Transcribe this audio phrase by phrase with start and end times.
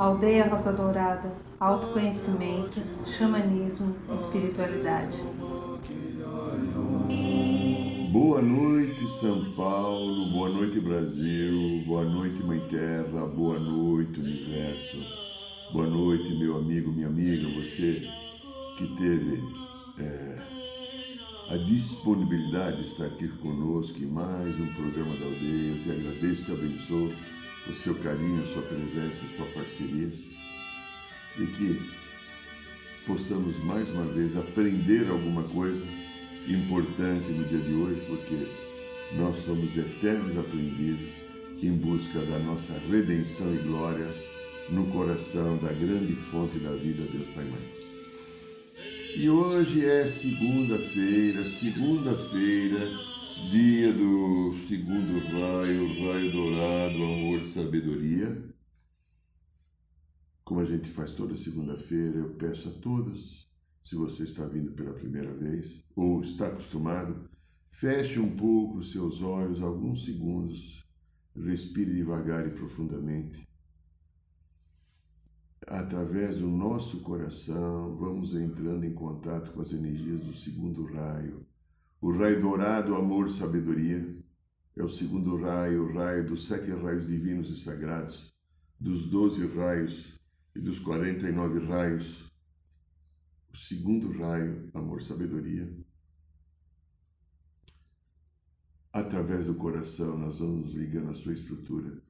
[0.00, 1.30] Aldeia Rosa Dourada,
[1.60, 5.18] autoconhecimento, xamanismo, espiritualidade.
[8.10, 14.96] Boa noite, São Paulo, boa noite, Brasil, boa noite, Mãe Terra, boa noite, Universo,
[15.74, 18.02] boa noite, meu amigo, minha amiga, você
[18.78, 19.38] que teve
[19.98, 20.38] é,
[21.50, 25.72] a disponibilidade de estar aqui conosco em mais um programa da aldeia.
[25.72, 30.08] Eu te agradeço, te abençoo o seu carinho, a sua presença, a sua parceria
[31.38, 31.80] e que
[33.06, 35.84] possamos mais uma vez aprender alguma coisa
[36.48, 38.46] importante no dia de hoje, porque
[39.16, 41.30] nós somos eternos aprendizes
[41.62, 44.06] em busca da nossa redenção e glória
[44.70, 47.80] no coração da grande fonte da vida, Deus Pai Mãe.
[49.16, 52.90] E hoje é segunda-feira, segunda-feira,
[53.48, 58.54] dia do segundo raio, raio dourado, amor, sabedoria.
[60.44, 63.50] Como a gente faz toda segunda-feira, eu peço a todos,
[63.82, 67.28] se você está vindo pela primeira vez ou está acostumado,
[67.70, 70.84] feche um pouco os seus olhos alguns segundos,
[71.34, 73.48] respire devagar e profundamente.
[75.66, 81.46] Através do nosso coração, vamos entrando em contato com as energias do segundo raio.
[82.00, 84.18] O raio dourado, amor, sabedoria,
[84.74, 88.32] é o segundo raio, o raio dos sete raios divinos e sagrados,
[88.78, 90.18] dos doze raios
[90.56, 92.32] e dos 49 raios,
[93.52, 95.70] o segundo raio, amor, sabedoria.
[98.90, 102.02] Através do coração, nós vamos ligando à sua estrutura.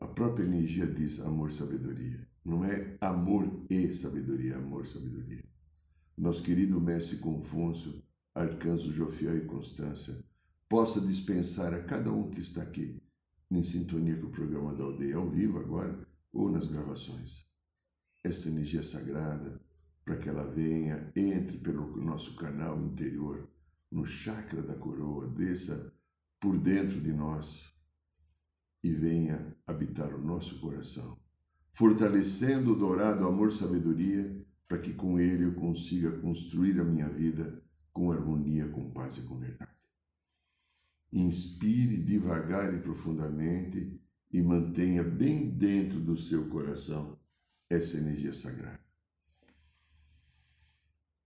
[0.00, 2.26] A própria energia diz amor, sabedoria.
[2.42, 5.44] Não é amor e sabedoria, amor, sabedoria.
[6.16, 8.02] Nosso querido mestre Confúcio,
[8.34, 10.16] arcanjo Jofiel e Constância,
[10.68, 13.02] possa dispensar a cada um que está aqui,
[13.50, 17.46] em sintonia com o programa da aldeia, ao vivo agora, ou nas gravações.
[18.24, 19.60] Essa energia sagrada,
[20.04, 23.48] para que ela venha, entre pelo nosso canal interior,
[23.90, 25.92] no chakra da coroa, desça
[26.40, 27.72] por dentro de nós
[28.82, 31.18] e venha habitar o nosso coração,
[31.72, 37.61] fortalecendo o dourado amor-sabedoria, para que com ele eu consiga construir a minha vida
[37.92, 39.70] com harmonia, com paz e com verdade.
[41.12, 44.00] Inspire devagar e profundamente
[44.32, 47.18] e mantenha bem dentro do seu coração
[47.68, 48.80] essa energia sagrada.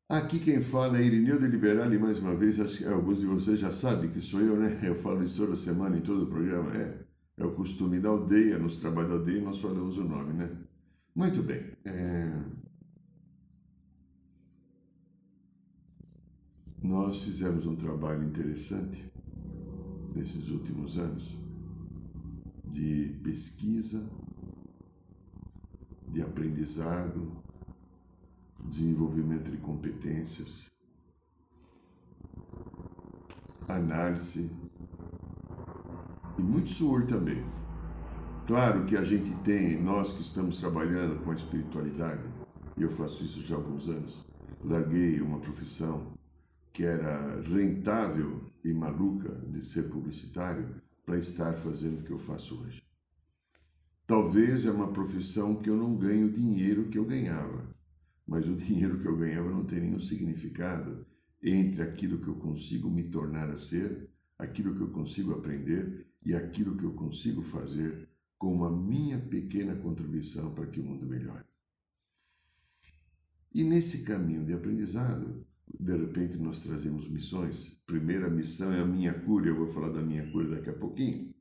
[0.09, 3.27] Aqui quem fala é Irineu de Liberal e mais uma vez, acho que alguns de
[3.27, 4.79] vocês já sabem que sou eu, né?
[4.83, 7.05] Eu falo isso toda semana em todo o programa, é,
[7.37, 10.49] é o costume da aldeia, nos trabalhos da aldeia nós falamos o nome, né?
[11.13, 11.73] Muito bem.
[11.85, 12.66] É...
[16.83, 19.11] Nós fizemos um trabalho interessante
[20.15, 21.37] nesses últimos anos
[22.65, 24.09] de pesquisa,
[26.09, 27.33] de aprendizado,
[28.65, 30.67] desenvolvimento de competências,
[33.67, 34.51] análise
[36.39, 37.45] e muito suor também.
[38.47, 42.23] Claro que a gente tem, nós que estamos trabalhando com a espiritualidade,
[42.77, 44.25] e eu faço isso já há alguns anos,
[44.63, 46.16] larguei uma profissão
[46.77, 52.61] que era rentável e maluca de ser publicitário para estar fazendo o que eu faço
[52.61, 52.83] hoje.
[54.07, 57.75] Talvez é uma profissão que eu não ganho o dinheiro que eu ganhava,
[58.27, 61.07] mas o dinheiro que eu ganhava não tem nenhum significado
[61.43, 66.35] entre aquilo que eu consigo me tornar a ser, aquilo que eu consigo aprender e
[66.35, 71.47] aquilo que eu consigo fazer com a minha pequena contribuição para que o mundo melhore.
[73.55, 77.83] E nesse caminho de aprendizado, de repente nós trazemos missões.
[77.87, 81.35] Primeira missão é a minha cura, eu vou falar da minha cura daqui a pouquinho.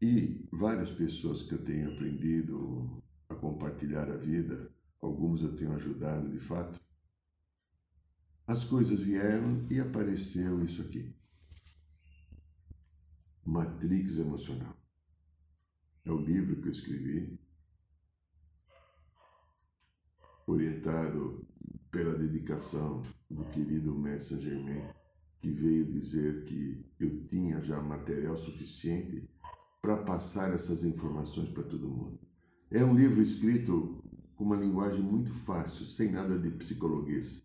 [0.00, 4.70] E várias pessoas que eu tenho aprendido a compartilhar a vida,
[5.00, 6.78] alguns eu tenho ajudado de fato.
[8.46, 11.14] As coisas vieram e apareceu isso aqui.
[13.44, 14.76] Matrix Emocional.
[16.04, 17.38] É o livro que eu escrevi,
[20.46, 21.46] orientado
[21.94, 24.82] pela dedicação do querido Mestre Germain,
[25.38, 29.30] que veio dizer que eu tinha já material suficiente
[29.80, 32.18] para passar essas informações para todo mundo.
[32.68, 34.02] É um livro escrito
[34.34, 37.44] com uma linguagem muito fácil, sem nada de psicologuês,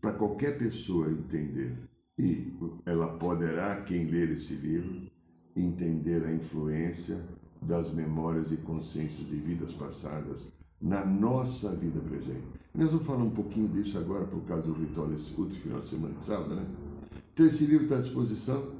[0.00, 1.76] para qualquer pessoa entender.
[2.18, 2.50] E
[2.86, 5.10] ela poderá, quem ler esse livro,
[5.54, 7.22] entender a influência
[7.60, 12.46] das memórias e consciências de vidas passadas na nossa vida presente.
[12.74, 15.86] Nós vamos falar um pouquinho disso agora por causa do ritual desse último final de
[15.86, 16.66] semana de sábado, né?
[17.32, 18.78] Então esse livro está à disposição.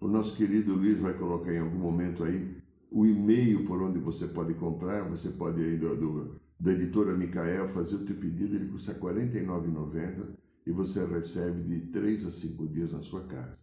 [0.00, 2.56] O nosso querido Luiz vai colocar em algum momento aí
[2.90, 7.66] o e-mail por onde você pode comprar, você pode ir do, do, da editora Micael
[7.68, 10.26] fazer o teu pedido, ele custa R$ 49,90
[10.66, 13.58] e você recebe de 3 a 5 dias na sua casa.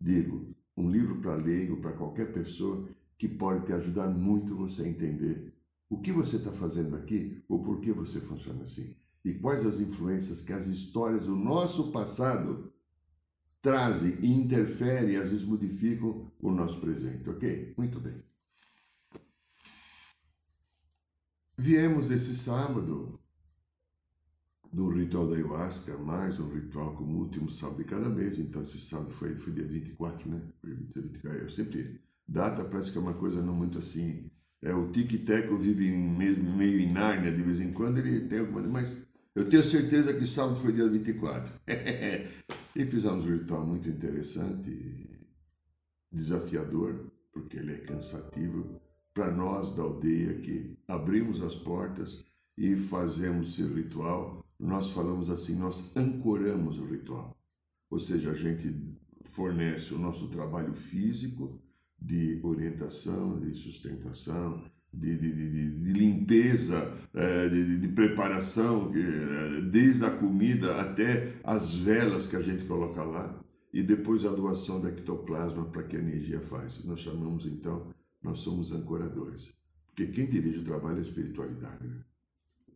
[0.00, 4.88] Digo, um livro para leigo, para qualquer pessoa, que pode te ajudar muito você a
[4.88, 5.53] entender
[5.94, 8.96] o que você está fazendo aqui ou por que você funciona assim.
[9.24, 12.72] E quais as influências que as histórias do nosso passado
[13.62, 17.74] trazem e interferem às vezes modificam o nosso presente, ok?
[17.78, 18.22] Muito bem.
[21.56, 23.20] Viemos esse sábado
[24.72, 28.38] do ritual da ayahuasca, mais um ritual como último sábado de cada mês.
[28.40, 30.42] Então, esse sábado foi, foi dia 24, né?
[30.60, 32.02] Foi 24, eu sempre.
[32.26, 34.30] Data parece que é uma coisa não muito assim.
[34.64, 38.62] É, o tic-teco vive mesmo meio em Nárnia de vez em quando, ele tem alguma.
[38.62, 38.96] Mas
[39.34, 41.52] eu tenho certeza que sábado foi dia 24.
[42.74, 45.28] e fizemos um ritual muito interessante,
[46.10, 48.80] desafiador, porque ele é cansativo
[49.12, 52.24] para nós da aldeia que abrimos as portas
[52.56, 57.36] e fazemos esse ritual, nós falamos assim, nós ancoramos o ritual.
[57.90, 58.74] Ou seja, a gente
[59.24, 61.60] fornece o nosso trabalho físico
[62.04, 64.62] de orientação, de sustentação,
[64.92, 72.26] de, de, de, de limpeza, é, de, preparação, é, desde a comida até as velas
[72.26, 73.42] que a gente coloca lá,
[73.72, 76.84] e depois a doação da ectoplasma para que a energia faz.
[76.84, 77.88] Nós chamamos então
[78.22, 79.52] nós somos ancoradores.
[79.86, 81.86] Porque quem dirige o trabalho é a espiritualidade.
[81.86, 81.96] Né?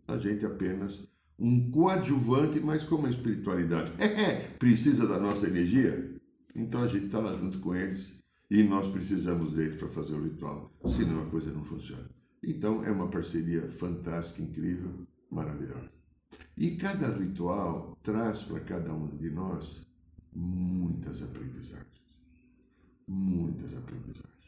[0.08, 1.00] A gente é apenas
[1.38, 3.92] um coadjuvante, mas como a espiritualidade
[4.58, 6.16] precisa da nossa energia,
[6.54, 8.18] então a gente está lá junto com eles
[8.50, 12.08] e nós precisamos deles para fazer o ritual, senão a coisa não funciona.
[12.42, 15.90] Então é uma parceria fantástica, incrível, maravilhosa.
[16.56, 19.86] E cada ritual traz para cada um de nós
[20.34, 21.86] muitas aprendizagens.
[23.06, 24.38] Muitas aprendizagens.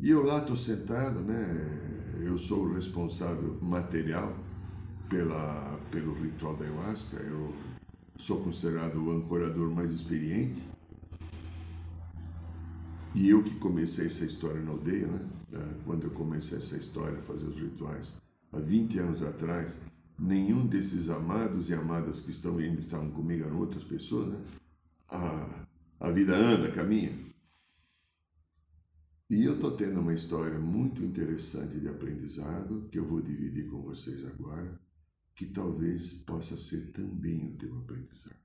[0.00, 2.14] E eu lá estou sentado, né?
[2.20, 4.36] Eu sou o responsável material
[5.08, 7.16] pela, pelo ritual da ayahuasca.
[7.16, 7.54] Eu
[8.16, 10.62] sou considerado o ancorador mais experiente.
[13.18, 15.28] E eu que comecei essa história na aldeia, né?
[15.52, 18.22] Ah, quando eu comecei essa história, fazer os rituais,
[18.52, 19.76] há 20 anos atrás,
[20.16, 24.40] nenhum desses amados e amadas que estão ainda estavam comigo, eram outras pessoas, né?
[25.08, 25.66] A,
[25.98, 27.12] a vida anda, caminha.
[29.28, 33.82] E eu estou tendo uma história muito interessante de aprendizado que eu vou dividir com
[33.82, 34.80] vocês agora,
[35.34, 38.36] que talvez possa ser também o teu aprendizado.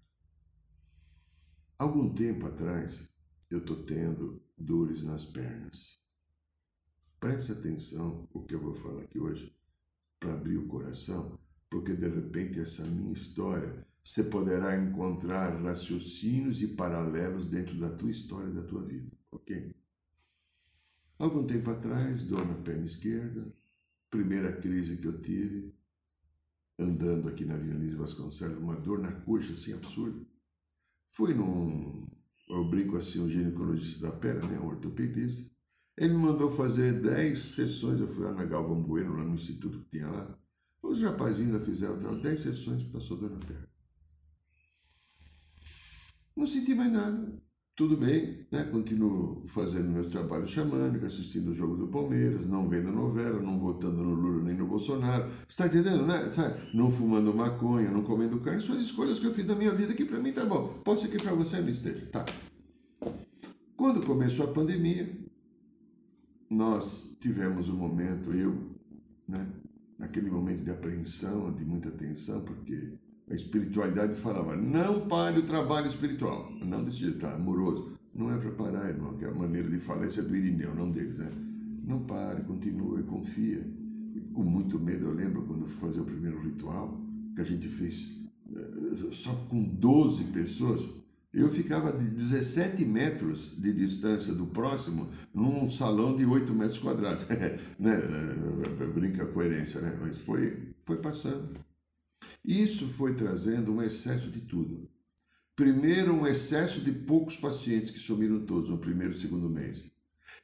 [1.78, 3.08] Algum tempo atrás,
[3.52, 6.00] eu estou tendo dores nas pernas.
[7.20, 9.56] Preste atenção o que eu vou falar aqui hoje
[10.20, 11.40] para abrir o coração,
[11.70, 18.12] porque de repente essa minha história você poderá encontrar raciocínios e paralelos dentro da tua
[18.12, 19.74] história da tua vida, ok?
[21.18, 23.54] Algum tempo atrás, dor na perna esquerda,
[24.10, 25.74] primeira crise que eu tive,
[26.78, 30.26] andando aqui na Avenida Luiz Vasconcelos, uma dor na coxa, assim, absurda.
[31.12, 32.08] Fui num,
[32.48, 35.52] eu brinco assim, um ginecologista da perna, né, um ortopedista.
[35.98, 39.80] Ele me mandou fazer 10 sessões, eu fui lá na Galvão Bueno, lá no instituto
[39.80, 40.40] que tinha lá.
[40.82, 43.70] Os rapazinhos ainda fizeram 10 sessões, passou dor na perna.
[46.36, 47.42] Não senti mais nada
[47.76, 48.64] tudo bem, né?
[48.66, 54.04] continuo fazendo meu trabalho xamânico, assistindo o jogo do Palmeiras, não vendo novela, não votando
[54.04, 55.28] no Lula nem no Bolsonaro.
[55.48, 56.20] Está entendendo, né?
[56.74, 59.94] Não fumando maconha, não comendo carne, são as escolhas que eu fiz da minha vida
[59.96, 60.68] que para mim tá bom.
[60.84, 62.06] Pode ser que para você não esteja.
[62.12, 62.26] Tá.
[63.76, 65.10] Quando começou a pandemia,
[66.50, 68.56] nós tivemos um momento, eu,
[69.28, 69.48] né?
[69.98, 72.94] naquele momento de apreensão, de muita tensão, porque
[73.30, 76.52] a espiritualidade falava, não pare o trabalho espiritual.
[76.64, 77.94] Não desse jeito, tá, amoroso.
[78.14, 80.76] Não é para parar, irmão, que é a maneira de falar isso é do Irineu,
[80.76, 81.30] não deles, né?
[81.86, 83.66] Não pare, continue, confia.
[84.34, 87.00] Com muito medo, eu lembro quando eu fui fazer o primeiro ritual,
[87.36, 88.20] que a gente fez
[88.56, 90.88] eh, só com 12 pessoas,
[91.34, 97.26] eu ficava de 17 metros de distância do próximo num salão de 8 metros quadrados.
[97.80, 97.98] né?
[98.94, 99.98] Brinca a coerência, né?
[100.00, 101.50] Mas foi, foi passando.
[102.44, 104.90] Isso foi trazendo um excesso de tudo.
[105.56, 109.92] Primeiro, um excesso de poucos pacientes que sumiram todos no primeiro e segundo mês.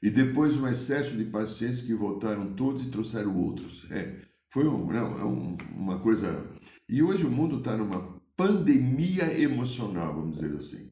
[0.01, 3.89] E depois, um excesso de pacientes que voltaram todos e trouxeram outros.
[3.91, 6.47] É, foi um, não, é um, uma coisa.
[6.87, 10.91] E hoje o mundo está numa pandemia emocional, vamos dizer assim.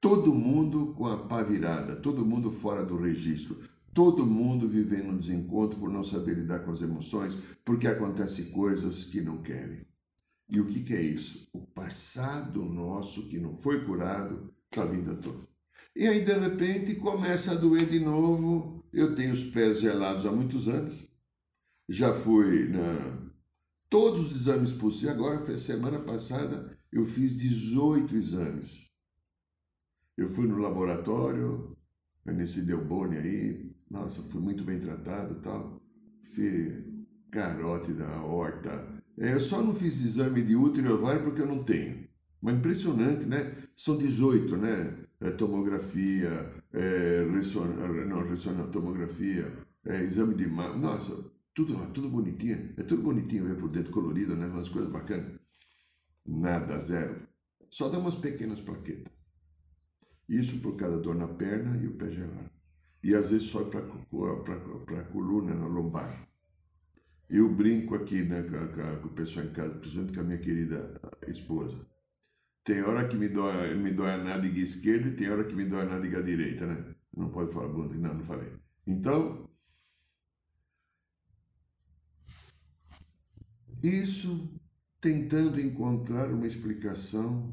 [0.00, 3.58] Todo mundo com a pá virada, todo mundo fora do registro,
[3.94, 9.04] todo mundo vivendo um desencontro por não saber lidar com as emoções, porque acontecem coisas
[9.04, 9.86] que não querem.
[10.48, 11.48] E o que, que é isso?
[11.52, 15.48] O passado nosso que não foi curado está vindo à tona.
[15.96, 18.84] E aí, de repente, começa a doer de novo.
[18.92, 21.06] Eu tenho os pés gelados há muitos anos.
[21.88, 23.24] Já fui na
[23.88, 25.16] todos os exames possíveis.
[25.16, 28.90] Agora, foi semana passada, eu fiz 18 exames.
[30.16, 31.76] Eu fui no laboratório,
[32.24, 35.80] nesse Delboni aí, nossa, fui muito bem tratado tal.
[36.20, 36.84] Fiz
[37.30, 38.92] carótida, horta.
[39.16, 42.08] É, eu só não fiz exame de útero e ovário porque eu não tenho.
[42.42, 43.56] Mas impressionante, né?
[43.76, 44.96] São 18, né?
[45.20, 46.28] É, tomografia,
[46.72, 47.64] é, resson...
[47.64, 49.50] não, ressonância, tomografia,
[49.86, 50.76] é, exame de mama.
[50.76, 51.24] Nossa,
[51.54, 52.74] tudo lá, tudo bonitinho.
[52.76, 54.46] É tudo bonitinho, é por dentro colorido, né?
[54.46, 55.38] Umas coisas bacanas.
[56.26, 57.28] Nada, zero.
[57.70, 59.12] Só dá umas pequenas plaquetas.
[60.28, 62.50] Isso por cada dor na perna e o pé gelado.
[63.04, 63.80] E às vezes sobe para
[65.00, 66.26] a coluna, na lombar.
[67.28, 71.00] Eu brinco aqui né, com, com o pessoal em casa, principalmente com a minha querida
[71.28, 71.86] esposa.
[72.64, 75.66] Tem hora que me dói, me dói a nádega esquerda e tem hora que me
[75.66, 76.94] dói a nádega direita, né?
[77.14, 78.50] Não pode falar bunda, não, não falei.
[78.86, 79.50] Então,
[83.82, 84.50] isso
[84.98, 87.52] tentando encontrar uma explicação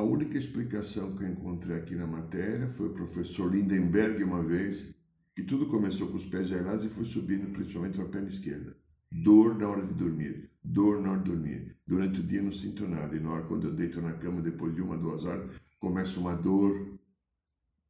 [0.00, 4.94] a única explicação que eu encontrei aqui na matéria foi o professor Lindenberg uma vez,
[5.34, 8.74] que tudo começou com os pés gelados e foi subindo principalmente a perna esquerda.
[9.12, 11.76] Dor na hora de dormir, dor na hora de dormir.
[11.86, 14.74] Durante o dia não sinto nada e na hora quando eu deito na cama depois
[14.74, 16.98] de uma, duas horas, começa uma dor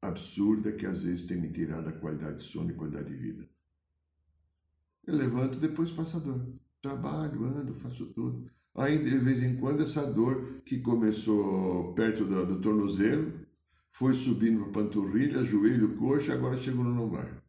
[0.02, 3.48] absurda que às vezes tem me tirado a qualidade de sono e qualidade de vida.
[5.06, 6.44] Eu levanto, depois passa a dor.
[6.82, 8.50] Trabalho, ando, faço tudo.
[8.74, 13.32] Aí, de vez em quando, essa dor que começou perto do, do tornozelo,
[13.92, 17.42] foi subindo para panturrilha, joelho, coxa, agora chegou no lombar.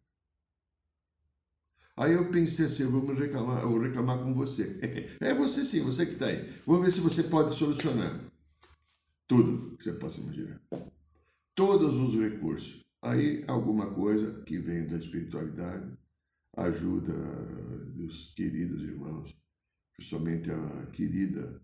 [1.96, 4.80] Aí eu pensei assim, eu vou me reclamar, eu vou reclamar com você.
[5.22, 6.50] É você sim, você que está aí.
[6.66, 8.20] Vamos ver se você pode solucionar
[9.28, 10.60] tudo que você possa imaginar.
[11.56, 12.82] Todos os recursos.
[13.02, 15.92] Aí alguma coisa que vem da espiritualidade,
[16.58, 17.14] ajuda
[17.94, 19.34] dos queridos irmãos,
[20.02, 21.62] principalmente a querida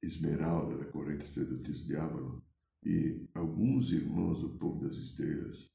[0.00, 2.40] Esmeralda da corrente sedutis de Avalon
[2.84, 5.72] e alguns irmãos do povo das estrelas.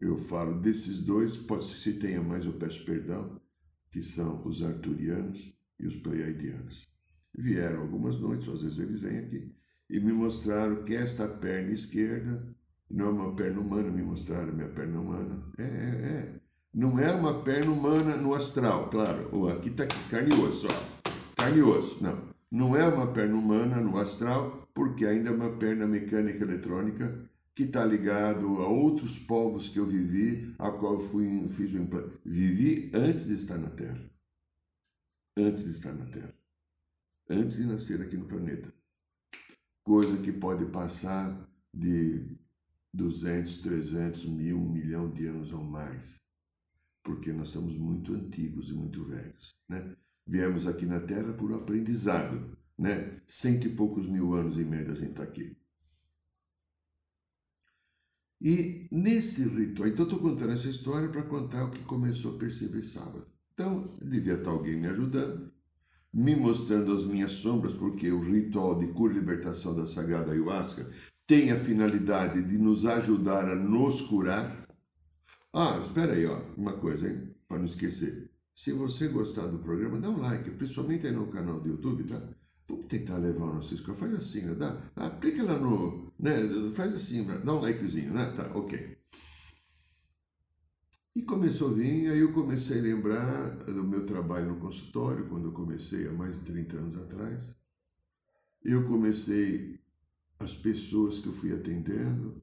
[0.00, 3.40] Eu falo desses dois, pode ser que se tenha mais, eu peço perdão,
[3.90, 6.88] que são os arturianos e os pleiadianos.
[7.34, 9.56] Vieram algumas noites, às vezes eles vêm aqui,
[9.88, 12.54] e me mostraram que esta perna esquerda
[12.88, 15.50] não é uma perna humana, me mostraram minha perna humana.
[15.58, 16.45] É, é, é.
[16.76, 19.48] Não é uma perna humana no astral, claro.
[19.48, 21.10] Aqui está carne e osso, ó.
[21.34, 22.04] Carne e osso.
[22.04, 22.28] Não.
[22.50, 27.62] Não é uma perna humana no astral, porque ainda é uma perna mecânica eletrônica que
[27.62, 32.18] está ligado a outros povos que eu vivi, a qual eu fui, fiz o implante.
[32.22, 34.10] Vivi antes de estar na Terra.
[35.34, 36.34] Antes de estar na Terra.
[37.30, 38.70] Antes de nascer aqui no planeta.
[39.82, 42.36] Coisa que pode passar de
[42.92, 46.25] 200, 300, mil, um milhão de anos ou mais
[47.06, 49.94] porque nós somos muito antigos e muito velhos, né?
[50.26, 53.20] Viemos aqui na Terra por aprendizado, né?
[53.28, 55.56] Cento e poucos mil anos em média a gente está aqui.
[58.40, 62.82] E nesse ritual, então estou contando essa história para contar o que começou a perceber
[62.82, 63.24] sábado.
[63.54, 65.52] Então, devia estar alguém me ajudando,
[66.12, 70.90] me mostrando as minhas sombras, porque o ritual de cura e libertação da Sagrada Ayahuasca
[71.24, 74.65] tem a finalidade de nos ajudar a nos curar,
[75.58, 77.34] ah, espera aí, ó, uma coisa, hein?
[77.48, 78.30] Para não esquecer.
[78.54, 82.22] Se você gostar do programa, dá um like, principalmente aí no canal do YouTube, tá?
[82.68, 83.96] Vamos tentar levar o nosso escola.
[83.96, 84.54] Faz assim, né?
[84.54, 86.12] Dá, clica lá no.
[86.18, 86.36] Né?
[86.74, 88.32] Faz assim, dá um likezinho, né?
[88.36, 88.98] Tá, ok.
[91.14, 95.46] E começou a vir, aí eu comecei a lembrar do meu trabalho no consultório, quando
[95.46, 97.56] eu comecei há mais de 30 anos atrás.
[98.62, 99.80] Eu comecei
[100.38, 102.42] as pessoas que eu fui atendendo,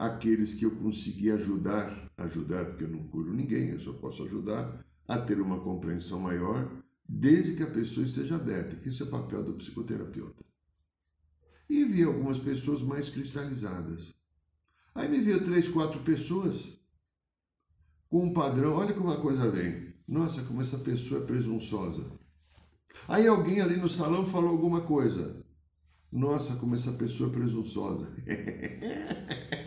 [0.00, 4.82] aqueles que eu consegui ajudar, ajudar porque eu não curo ninguém, eu só posso ajudar
[5.06, 6.72] a ter uma compreensão maior,
[7.06, 10.42] desde que a pessoa esteja aberta, que esse é o papel do psicoterapeuta.
[11.68, 14.14] E vi algumas pessoas mais cristalizadas.
[14.94, 16.80] Aí me viu três, quatro pessoas
[18.08, 19.92] com um padrão, olha como a coisa vem.
[20.08, 22.10] Nossa, como essa pessoa é presunçosa.
[23.06, 25.44] Aí alguém ali no salão falou alguma coisa.
[26.10, 28.08] Nossa, como essa pessoa é presunçosa.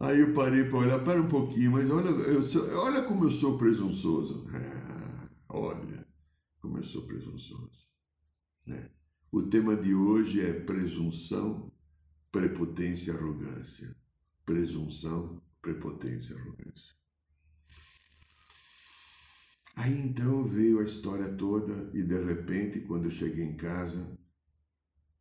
[0.00, 3.30] Aí eu parei para olhar, para um pouquinho, mas olha, eu sou, olha como eu
[3.30, 4.46] sou presunçoso.
[4.48, 6.06] Ah, olha
[6.58, 7.86] como eu sou presunçoso.
[8.66, 8.90] Né?
[9.30, 11.70] O tema de hoje é presunção,
[12.32, 13.94] prepotência e arrogância.
[14.46, 16.94] Presunção, prepotência e arrogância.
[19.76, 24.18] Aí então veio a história toda e de repente, quando eu cheguei em casa,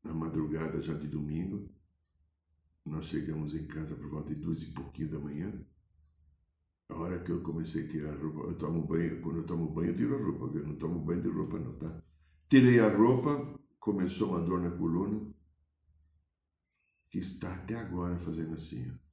[0.01, 1.69] na madrugada já de domingo,
[2.85, 5.51] nós chegamos em casa por volta de duas e pouquinho da manhã.
[6.89, 9.69] A hora que eu comecei a tirar a roupa, eu tomo banho, quando eu tomo
[9.69, 10.65] banho eu tiro a roupa, viu?
[10.65, 12.01] Não tomo banho de roupa não, tá?
[12.49, 15.31] Tirei a roupa, começou uma dor na coluna,
[17.09, 19.09] que está até agora fazendo assim, ó.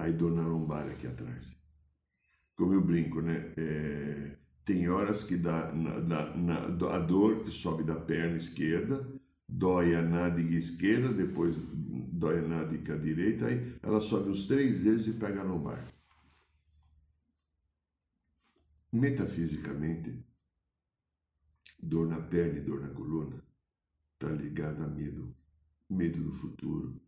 [0.00, 1.60] Aí dor na lombar aqui atrás.
[2.56, 3.52] Como eu brinco, né?
[3.56, 9.06] É, tem horas que dá, na, na, a dor que sobe da perna esquerda,
[9.48, 11.56] dói a nádega esquerda, depois
[12.22, 15.84] dói a nádega direita, aí ela sobe os três dedos e pega a lombar.
[18.92, 20.24] Metafisicamente,
[21.82, 23.42] dor na perna e dor na coluna
[24.14, 25.34] está ligada a medo,
[25.90, 27.00] medo do futuro.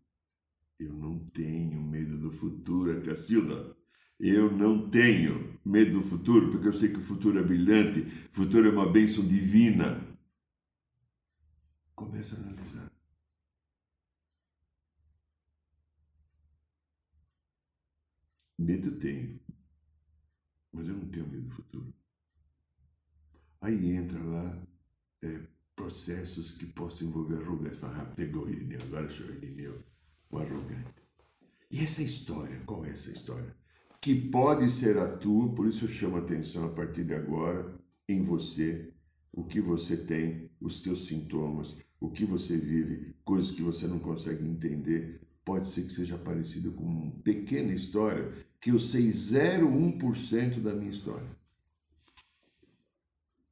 [0.80, 3.76] Eu não tenho medo do futuro, Cacilda.
[4.18, 8.35] Eu não tenho medo do futuro, porque eu sei que o futuro é brilhante, o
[8.35, 10.00] futuro é uma bênção divina.
[11.94, 12.93] Começa a analisar.
[18.64, 19.38] Medo tenho,
[20.73, 21.94] mas eu não tenho medo do futuro.
[23.61, 24.66] Aí entra lá
[25.23, 25.40] é,
[25.76, 27.78] processos que possam envolver arrogância.
[27.78, 29.78] Fala, ah, pegou Irineu, agora achou Irineu,
[30.30, 31.02] o arrogante.
[31.71, 33.54] E essa história, qual é essa história?
[34.04, 37.75] que pode ser a tua, por isso eu chamo a atenção a partir de agora
[38.06, 38.92] em você,
[39.33, 43.99] o que você tem, os teus sintomas, o que você vive, coisas que você não
[43.99, 45.23] consegue entender.
[45.44, 50.90] Pode ser que seja parecido com uma pequena história que eu sei 0,1% da minha
[50.90, 51.28] história.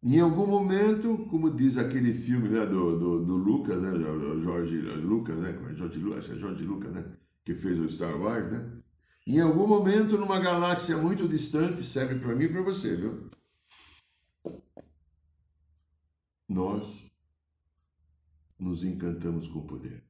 [0.03, 3.91] Em algum momento, como diz aquele filme né, do, do, do Lucas, né,
[4.43, 7.05] Jorge Lucas, né, Jorge, Lucas, é Jorge Lucas, né,
[7.45, 8.83] que fez o Star Wars, né,
[9.25, 13.31] em algum momento, numa galáxia muito distante, serve para mim e para você, viu?
[16.49, 17.13] Nós
[18.59, 20.03] nos encantamos com o poder.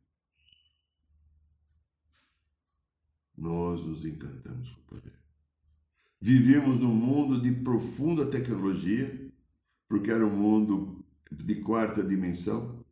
[3.43, 5.19] Nós nos encantamos com o poder.
[6.21, 9.33] Vivemos num mundo de profunda tecnologia,
[9.89, 12.85] porque era um mundo de quarta dimensão,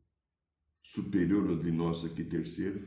[0.83, 2.81] superior ao de nossa aqui terceira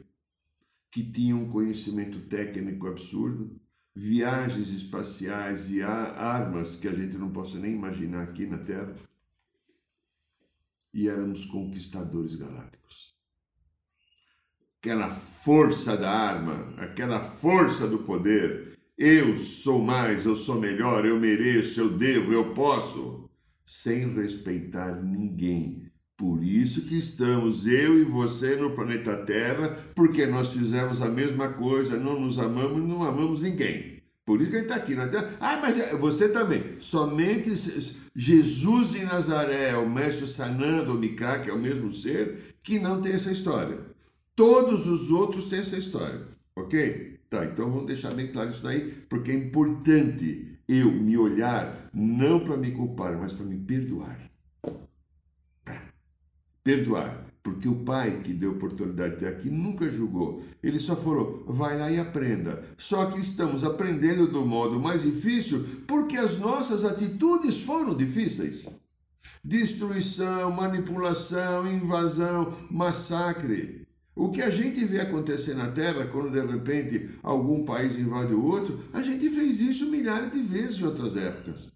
[0.92, 3.58] que tinham um conhecimento técnico absurdo,
[3.96, 8.94] viagens espaciais e armas que a gente não possa nem imaginar aqui na Terra.
[10.94, 13.13] E éramos conquistadores galácticos.
[14.84, 18.78] Aquela força da arma, aquela força do poder.
[18.98, 23.30] Eu sou mais, eu sou melhor, eu mereço, eu devo, eu posso,
[23.66, 30.52] sem respeitar ninguém, por isso que estamos eu e você no planeta Terra, porque nós
[30.52, 34.04] fizemos a mesma coisa, não nos amamos e não amamos ninguém.
[34.26, 35.32] Por isso que ele está aqui na Terra.
[35.40, 36.62] Ah, mas é, você também.
[36.82, 37.50] Somente
[38.14, 43.14] Jesus de Nazaré, o mestre Sanando Micá, que é o mesmo ser, que não tem
[43.14, 43.93] essa história.
[44.36, 46.22] Todos os outros têm essa história.
[46.56, 47.20] Ok?
[47.30, 52.44] Tá, então vamos deixar bem claro isso daí, porque é importante eu me olhar não
[52.44, 54.34] para me culpar, mas para me perdoar
[56.64, 57.26] perdoar.
[57.44, 60.42] Porque o pai que deu oportunidade até aqui nunca julgou.
[60.64, 62.64] Ele só falou, vai lá e aprenda.
[62.78, 68.66] Só que estamos aprendendo do modo mais difícil porque as nossas atitudes foram difíceis.
[69.44, 73.83] Destruição, manipulação, invasão, massacre.
[74.16, 78.46] O que a gente vê acontecer na Terra quando de repente algum país invade o
[78.46, 81.72] outro, a gente fez isso milhares de vezes em outras épocas.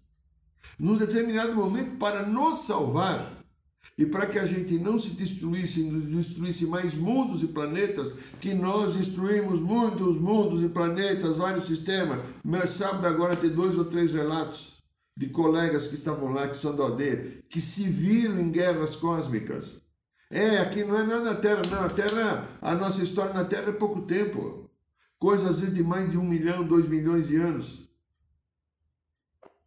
[0.78, 3.38] Num determinado momento, para nos salvar,
[3.96, 8.94] e para que a gente não se destruísse, destruísse mais mundos e planetas, que nós
[8.94, 12.20] destruímos muitos mundos e planetas, vários sistemas.
[12.44, 14.74] Mas sábado agora tem dois ou três relatos
[15.16, 19.77] de colegas que estavam lá, que são da aldeia, que se viram em guerras cósmicas.
[20.30, 21.84] É, aqui não é nada na Terra, não.
[21.84, 24.70] A Terra, a nossa história na Terra é pouco tempo.
[25.18, 27.88] Coisa às vezes de mais de um milhão, dois milhões de anos.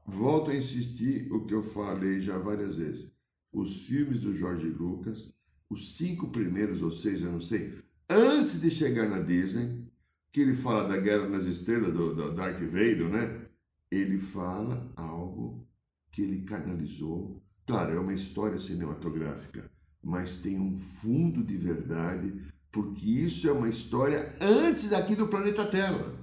[0.05, 3.11] Volto a insistir o que eu falei já várias vezes
[3.51, 5.33] os filmes do George Lucas,
[5.69, 7.77] os cinco primeiros ou seis, eu não sei,
[8.09, 9.85] antes de chegar na Disney,
[10.31, 13.45] que ele fala da Guerra nas Estrelas, do, do Darth Vader, né?
[13.89, 15.67] Ele fala algo
[16.09, 17.43] que ele canalizou.
[17.65, 19.69] Claro, é uma história cinematográfica,
[20.03, 22.33] mas tem um fundo de verdade,
[22.71, 26.21] porque isso é uma história antes daqui do planeta Terra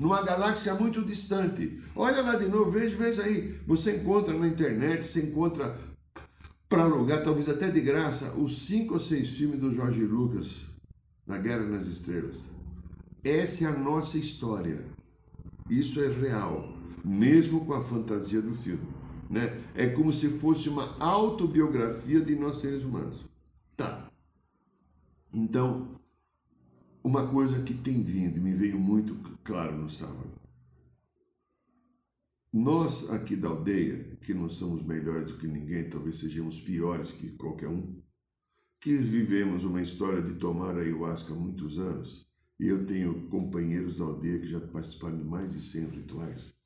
[0.00, 1.78] numa galáxia muito distante.
[1.94, 3.60] Olha lá de novo, veja, veja aí.
[3.66, 5.76] Você encontra na internet, você encontra
[6.66, 10.62] para alugar, talvez até de graça, os cinco ou seis filmes do Jorge Lucas,
[11.26, 12.46] da Guerra nas Estrelas.
[13.22, 14.82] Essa é a nossa história.
[15.68, 16.72] Isso é real,
[17.04, 18.99] mesmo com a fantasia do filme.
[19.30, 19.62] Né?
[19.76, 23.24] É como se fosse uma autobiografia de nós seres humanos.
[23.76, 24.10] Tá.
[25.32, 25.94] Então,
[27.04, 29.14] uma coisa que tem vindo me veio muito
[29.44, 30.28] claro no sábado.
[32.52, 37.30] Nós aqui da aldeia, que não somos melhores do que ninguém, talvez sejamos piores que
[37.36, 38.02] qualquer um,
[38.80, 42.26] que vivemos uma história de tomar ayahuasca há muitos anos,
[42.58, 46.59] e eu tenho companheiros da aldeia que já participaram de mais de 100 rituais.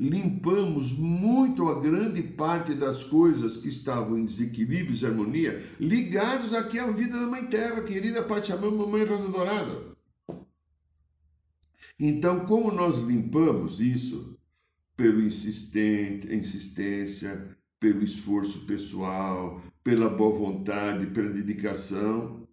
[0.00, 6.86] Limpamos muito a grande parte das coisas que estavam em desequilíbrio harmonia, ligados aqui à
[6.86, 9.90] vida da Mãe Terra, querida Pachamama, Mamãe Rosa Dourada.
[11.98, 14.38] Então, como nós limpamos isso
[14.96, 16.34] pela insistência,
[17.78, 22.48] pelo esforço pessoal, pela boa vontade, pela dedicação,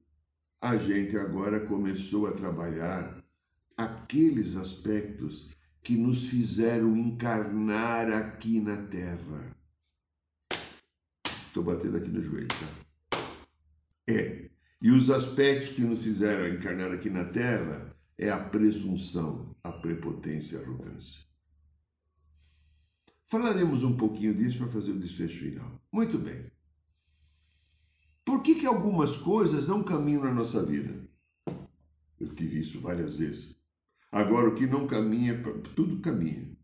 [0.59, 3.23] a gente agora começou a trabalhar
[3.77, 5.55] aqueles aspectos
[5.87, 9.55] que nos fizeram encarnar aqui na Terra.
[11.47, 13.17] Estou batendo aqui no joelho, tá?
[14.05, 14.49] É.
[14.81, 20.57] E os aspectos que nos fizeram encarnar aqui na Terra é a presunção, a prepotência
[20.57, 21.21] e a arrogância.
[23.25, 25.81] Falaremos um pouquinho disso para fazer o desfecho final.
[25.89, 26.51] Muito bem.
[28.25, 31.07] Por que, que algumas coisas não caminham na nossa vida?
[32.19, 33.56] Eu tive isso várias vezes.
[34.11, 35.41] Agora, o que não caminha,
[35.75, 36.55] tudo caminha.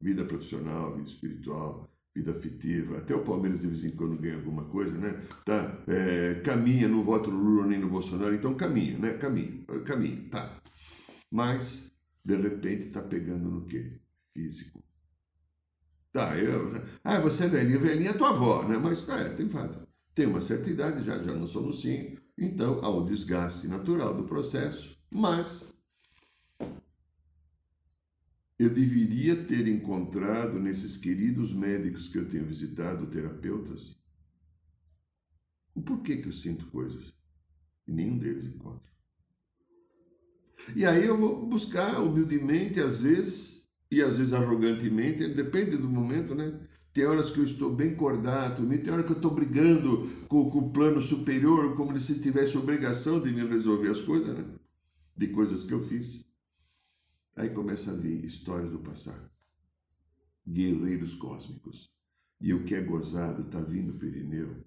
[0.00, 2.98] Vida profissional, vida espiritual, vida afetiva.
[2.98, 5.20] Até o Palmeiras de vez em quando ganha alguma coisa, né?
[5.44, 9.14] Tá, é, caminha, não vota no Lula nem no Bolsonaro, então caminha, né?
[9.14, 10.60] Caminha, caminha, tá.
[11.30, 11.90] Mas,
[12.24, 14.00] de repente, tá pegando no quê?
[14.32, 14.82] Físico.
[16.12, 16.70] Tá, eu.
[17.02, 18.78] Ah, você é velhinha, velhinha é tua avó, né?
[18.78, 19.84] Mas é, tem fato.
[20.14, 22.16] Tem uma certa idade, já, já não somos sim.
[22.38, 25.73] Então há o desgaste natural do processo, mas
[28.58, 33.96] eu deveria ter encontrado nesses queridos médicos que eu tenho visitado, terapeutas,
[35.74, 37.12] o porquê que eu sinto coisas.
[37.86, 38.94] E nenhum deles encontra.
[40.74, 46.34] E aí eu vou buscar humildemente, às vezes, e às vezes arrogantemente, depende do momento,
[46.34, 46.58] né?
[46.92, 50.58] Tem horas que eu estou bem cordato, tem hora que eu estou brigando com, com
[50.60, 54.44] o plano superior, como se tivesse obrigação de me resolver as coisas, né?
[55.16, 56.24] De coisas que eu fiz.
[57.36, 59.30] Aí começa a vir história do passado.
[60.46, 61.92] Guerreiros cósmicos.
[62.40, 64.64] E o que é gozado está vindo Pirineu.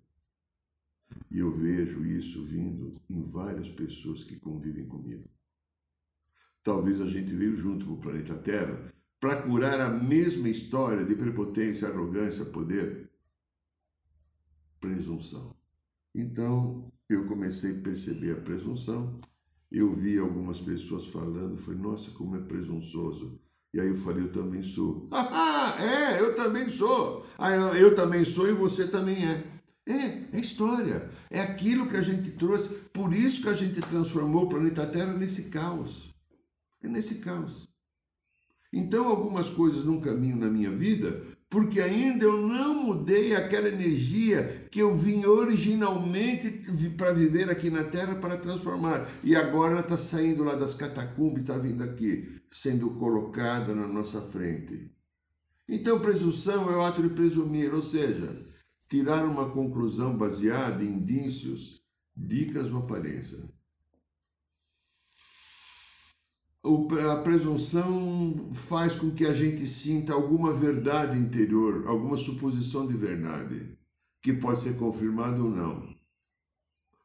[1.31, 5.29] E eu vejo isso vindo em várias pessoas que convivem comigo.
[6.63, 11.15] Talvez a gente veio junto para o planeta Terra para curar a mesma história de
[11.15, 13.09] prepotência, arrogância, poder,
[14.79, 15.55] presunção.
[16.13, 19.19] Então eu comecei a perceber a presunção.
[19.71, 23.39] Eu vi algumas pessoas falando, falei, nossa, como é presunçoso.
[23.73, 25.07] E aí eu falei, eu também sou.
[25.11, 27.25] Ah, é, eu também sou.
[27.37, 29.43] Ah, eu, também sou e você também é.
[29.85, 31.09] É, é história.
[31.29, 32.69] É aquilo que a gente trouxe.
[32.93, 36.13] Por isso que a gente transformou o planeta Terra nesse caos.
[36.81, 37.67] É nesse caos.
[38.71, 44.67] Então, algumas coisas não caminham na minha vida porque ainda eu não mudei aquela energia
[44.69, 46.61] que eu vim originalmente
[46.97, 49.09] para viver aqui na Terra para transformar.
[49.23, 53.87] E agora ela está saindo lá das catacumbas e está vindo aqui, sendo colocada na
[53.87, 54.91] nossa frente.
[55.69, 58.37] Então, presunção é o ato de presumir, ou seja,
[58.89, 61.81] tirar uma conclusão baseada em indícios,
[62.15, 63.56] dicas ou aparência
[67.11, 73.77] a presunção faz com que a gente sinta alguma verdade interior, alguma suposição de verdade,
[74.21, 75.95] que pode ser confirmada ou não,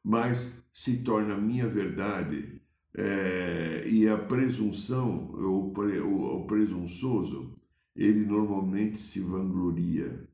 [0.03, 2.61] mas se torna minha verdade.
[2.94, 7.55] É, e a presunção, o, o, o presunçoso,
[7.94, 10.29] ele normalmente se vangloria.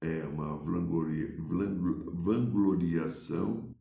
[0.00, 1.34] É uma vangloria,
[2.12, 3.74] vangloriação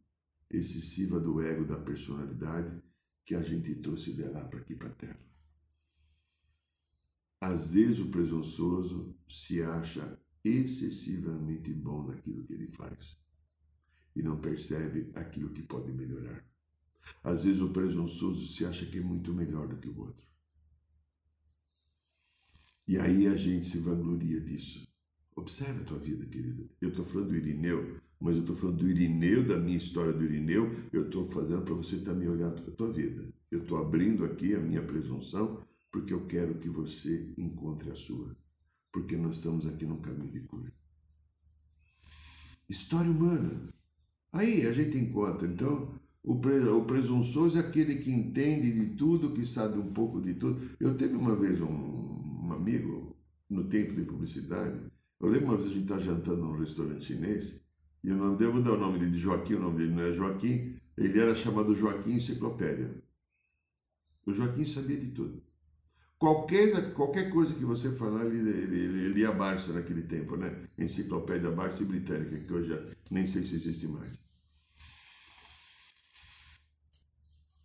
[0.49, 2.82] excessiva do ego, da personalidade
[3.25, 5.19] que a gente trouxe de lá para aqui para a Terra.
[7.39, 13.17] Às vezes o presunçoso se acha excessivamente bom naquilo que ele faz
[14.15, 16.45] e não percebe aquilo que pode melhorar.
[17.23, 20.25] Às vezes o presunçoso se acha que é muito melhor do que o outro.
[22.88, 24.88] E aí a gente se vangloria disso.
[25.36, 26.69] Observe a tua vida, querida.
[26.79, 30.23] Eu estou falando do Irineu, mas eu estou falando do Irineu, da minha história do
[30.23, 33.21] Irineu, eu estou fazendo para você também olhar para a tua vida.
[33.51, 35.59] Eu estou abrindo aqui a minha presunção
[35.91, 38.33] porque eu quero que você encontre a sua.
[38.93, 40.71] Porque nós estamos aqui num caminho de cura.
[42.69, 43.67] História humana.
[44.31, 46.39] Aí a gente encontra, então, o,
[46.86, 50.62] presunçoso é aquele que entende de tudo, que sabe um pouco de tudo.
[50.79, 53.17] Eu teve uma vez um, um amigo,
[53.49, 54.79] no tempo de publicidade,
[55.19, 57.62] eu lembro uma vez a gente estar tá jantando num restaurante chinês,
[58.04, 60.04] e o nome dele, vou dar o nome dele de Joaquim, o nome dele não
[60.04, 63.02] é Joaquim, Ele era chamado Joaquim Enciclopédia.
[64.26, 65.42] O Joaquim sabia de tudo.
[66.18, 70.62] Qualquer, qualquer coisa que você falar, ele, ele, ele, ele Barça naquele tempo, né?
[70.78, 72.72] Enciclopédia Barça e Britânica, que hoje
[73.12, 74.13] nem sei se existe mais.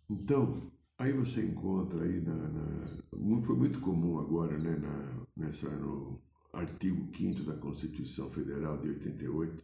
[0.09, 2.99] Então, aí você encontra aí na, na
[3.41, 6.21] foi muito comum agora, né, na, nessa no
[6.53, 9.63] artigo 5 da Constituição Federal de 88,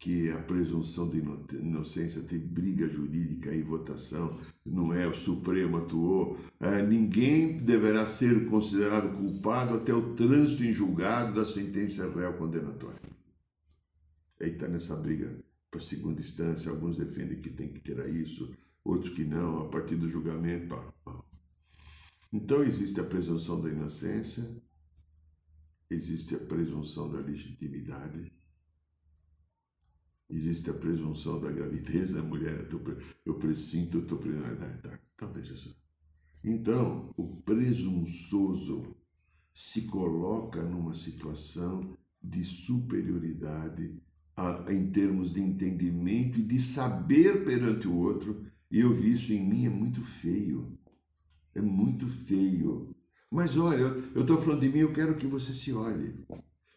[0.00, 1.18] que a presunção de
[1.58, 4.34] inocência tem briga jurídica e votação,
[4.64, 10.72] não é o Supremo atuou, é, ninguém deverá ser considerado culpado até o trânsito em
[10.72, 12.98] julgado da sentença real condenatória.
[14.40, 15.38] Aí está nessa briga
[15.70, 18.50] para segunda instância, alguns defendem que tem que ter isso,
[18.82, 20.82] outros que não, a partir do julgamento.
[22.32, 24.42] Então existe a presunção da inocência,
[25.90, 28.32] existe a presunção da legitimidade,
[30.30, 32.68] existe a presunção da gravidez da mulher.
[33.24, 34.80] Eu presinto, eu estou precisando.
[34.80, 35.70] Tá, então deixa só.
[36.44, 38.96] Então, o presunçoso
[39.52, 44.00] se coloca numa situação de superioridade
[44.36, 49.32] a, em termos de entendimento e de saber perante o outro, e eu vi isso
[49.32, 50.78] em mim, é muito feio.
[51.54, 52.94] É muito feio.
[53.30, 53.82] Mas olha,
[54.14, 56.14] eu estou falando de mim, eu quero que você se olhe.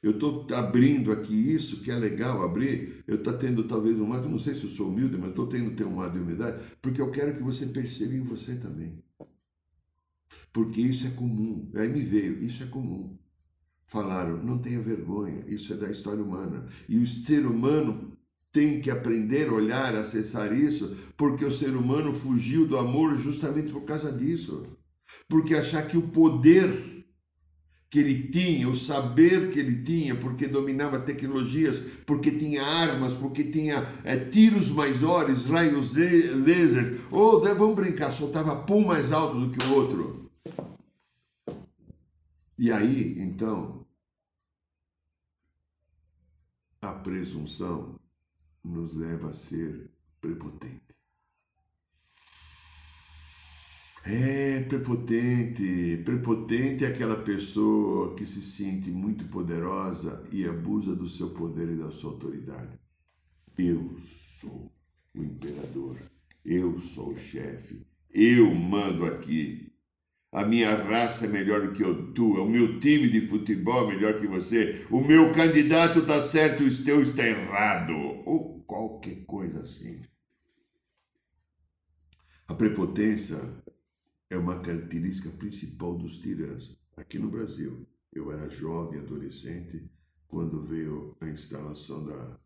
[0.04, 3.02] Eu estou abrindo aqui isso, que é legal abrir.
[3.08, 5.72] Eu estou tendo talvez um lado, não sei se eu sou humilde, mas estou tendo
[5.72, 9.02] ter um lado de humildade, porque eu quero que você perceba em você também.
[10.52, 11.72] Porque isso é comum.
[11.76, 13.18] Aí me veio, isso é comum.
[13.86, 16.66] Falaram, não tenha vergonha, isso é da história humana.
[16.90, 18.12] E o ser humano
[18.52, 23.72] tem que aprender a olhar, acessar isso, porque o ser humano fugiu do amor justamente
[23.72, 24.68] por causa disso
[25.28, 26.93] porque achar que o poder
[27.94, 31.78] que ele tinha, o saber que ele tinha, porque dominava tecnologias,
[32.08, 38.84] porque tinha armas, porque tinha é, tiros maiores, raios laser, ou vamos brincar, soltava pum
[38.84, 40.32] mais alto do que o outro.
[42.58, 43.86] E aí, então,
[46.82, 47.94] a presunção
[48.64, 50.93] nos leva a ser prepotente.
[54.06, 56.02] É prepotente.
[56.04, 61.78] Prepotente é aquela pessoa que se sente muito poderosa e abusa do seu poder e
[61.78, 62.78] da sua autoridade.
[63.58, 64.74] Eu sou
[65.16, 65.98] o imperador.
[66.44, 67.88] Eu sou o chefe.
[68.14, 69.72] Eu mando aqui.
[70.34, 72.42] A minha raça é melhor do que a tua.
[72.42, 74.86] O meu time de futebol é melhor que você.
[74.90, 77.94] O meu candidato está certo, o teu está errado.
[78.26, 80.02] Ou qualquer coisa assim.
[82.48, 83.63] A prepotência
[84.34, 86.76] é uma característica principal dos tiranos.
[86.98, 89.88] Aqui no Brasil, eu era jovem, adolescente,
[90.28, 92.40] quando veio a instalação da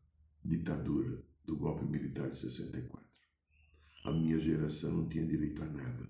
[0.43, 3.08] ditadura, do golpe militar de 64.
[4.04, 6.10] A minha geração não tinha direito a nada.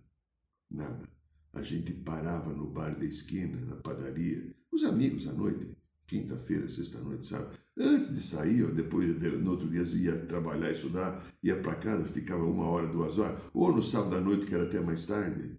[0.67, 1.07] Nada.
[1.53, 7.27] A gente parava no bar da esquina, na padaria, os amigos à noite, quinta-feira, sexta-noite,
[7.27, 7.55] sabe?
[7.77, 12.43] Antes de sair, ou depois, no outro dia, ia trabalhar, estudar, ia para casa, ficava
[12.43, 15.55] uma hora, duas horas, ou no sábado à noite, que era até mais tarde,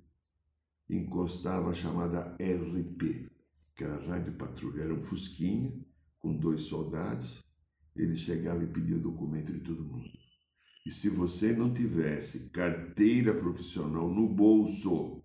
[0.89, 3.31] encostava a chamada RP,
[3.75, 4.83] que era rádio patrulha.
[4.83, 5.73] Era um fusquinha
[6.19, 7.45] com dois soldados.
[7.95, 10.09] Ele chegava e pedia documento de todo mundo.
[10.87, 15.23] E se você não tivesse carteira profissional no bolso,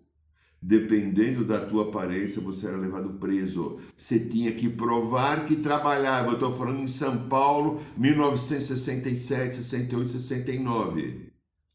[0.60, 3.80] dependendo da tua aparência, você era levado preso.
[3.96, 6.28] Você tinha que provar que trabalhava.
[6.28, 11.23] Eu estou falando em São Paulo, 1967, 68, 69.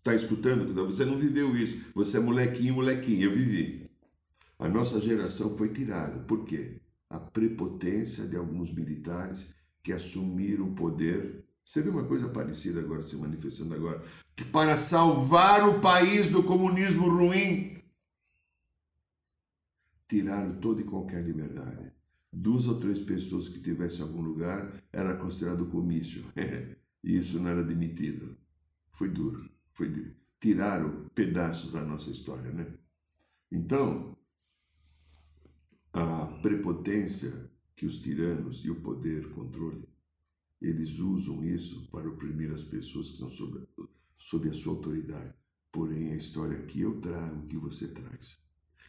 [0.10, 0.74] Está escutando?
[0.88, 1.92] Você não viveu isso.
[1.94, 3.30] Você é molequinho, molequinho.
[3.30, 3.90] Eu vivi.
[4.58, 6.20] A nossa geração foi tirada.
[6.22, 6.82] Por quê?
[7.10, 9.48] A prepotência de alguns militares
[9.84, 11.46] que assumiram o poder.
[11.64, 14.02] Você vê uma coisa parecida agora se manifestando agora,
[14.36, 17.78] que para salvar o país do comunismo ruim,
[20.08, 21.94] tiraram toda e qualquer liberdade.
[22.34, 26.26] Duas ou três pessoas que tivessem algum lugar era considerado comício.
[27.04, 28.36] isso não era admitido.
[28.92, 29.59] Foi duro.
[29.80, 30.14] Foi.
[30.42, 32.78] Tiraram pedaços da nossa história, né?
[33.50, 34.18] Então,
[35.94, 39.88] a prepotência que os tiranos e o poder controle,
[40.62, 43.66] eles usam isso para oprimir as pessoas que estão sob,
[44.18, 45.34] sob a sua autoridade.
[45.72, 48.38] Porém, a história que eu trago, que você traz,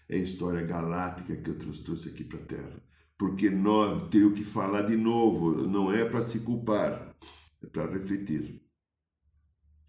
[0.09, 2.83] é a história galáctica que eu trouxe aqui para a Terra.
[3.17, 7.17] Porque nós temos que falar de novo, não é para se culpar,
[7.63, 8.61] é para refletir.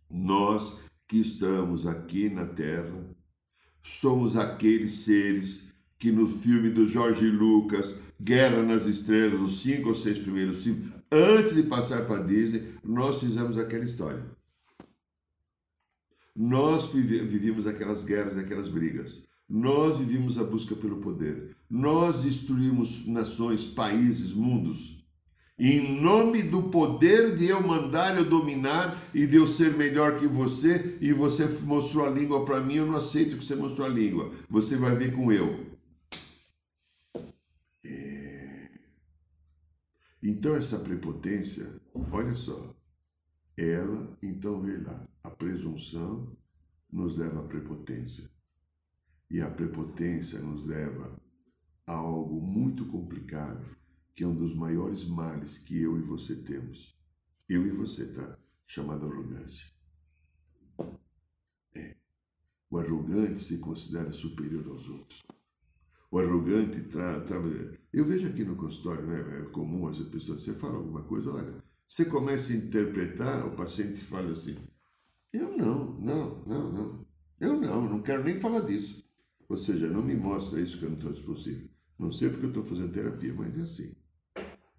[0.10, 2.98] Nós que estamos aqui na Terra
[3.84, 5.66] somos aqueles seres
[6.00, 10.90] que no filme do Jorge Lucas, Guerra nas Estrelas, os cinco ou seis primeiros filmes,
[11.12, 14.26] antes de passar para Disney, nós fizemos aquela história.
[16.34, 19.28] Nós vivíamos aquelas guerras, aquelas brigas.
[19.50, 21.58] Nós vivíamos a busca pelo poder.
[21.70, 25.01] Nós destruímos nações, países, mundos
[25.70, 30.26] em nome do poder de eu mandar, eu dominar e de eu ser melhor que
[30.26, 33.90] você, e você mostrou a língua para mim, eu não aceito que você mostrou a
[33.90, 34.32] língua.
[34.50, 35.68] Você vai ver com eu.
[37.86, 38.72] É...
[40.24, 41.68] Então essa prepotência,
[42.12, 42.76] olha só,
[43.56, 46.36] ela então vê lá, a presunção
[46.92, 48.28] nos leva à prepotência.
[49.30, 51.22] E a prepotência nos leva
[51.86, 53.80] a algo muito complicado
[54.14, 56.98] que é um dos maiores males que eu e você temos.
[57.48, 58.38] Eu e você, tá?
[58.66, 59.68] Chamado arrogância.
[61.76, 61.96] É.
[62.70, 65.22] O arrogante se considera superior aos outros.
[66.10, 67.26] O arrogante trata.
[67.26, 67.80] Tra...
[67.94, 69.42] Eu vejo aqui no consultório, né?
[69.42, 74.02] É comum as pessoas, você fala alguma coisa, olha, você começa a interpretar, o paciente
[74.02, 74.58] fala assim:
[75.34, 77.06] eu não, não, não, não.
[77.40, 79.10] Eu não, não quero nem falar disso.
[79.48, 81.70] Ou seja, não me mostra isso que eu não estou disponível.
[81.98, 83.96] Não sei porque eu estou fazendo terapia, mas é assim.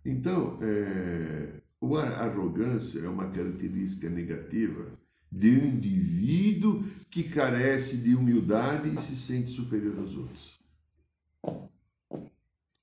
[0.04, 4.98] Então, é, a arrogância é uma característica negativa
[5.30, 10.60] de um indivíduo que carece de humildade e se sente superior aos outros.